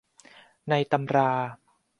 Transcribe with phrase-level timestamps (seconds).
[0.69, 1.31] ในตำรา